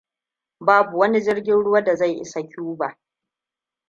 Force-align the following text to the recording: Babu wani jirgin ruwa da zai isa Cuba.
Babu 0.59 0.97
wani 0.99 1.21
jirgin 1.21 1.63
ruwa 1.63 1.81
da 1.83 1.95
zai 1.95 2.15
isa 2.19 2.43
Cuba. 2.55 2.97